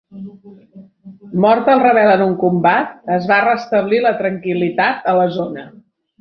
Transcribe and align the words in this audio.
Mort 1.43 1.69
el 1.73 1.83
rebel 1.83 2.13
en 2.13 2.23
un 2.25 2.33
combat 2.45 2.97
es 3.17 3.27
va 3.33 3.39
restablir 3.49 4.01
la 4.07 4.15
tranquil·litat 4.23 5.07
a 5.13 5.15
la 5.21 5.29
zona. 5.39 5.69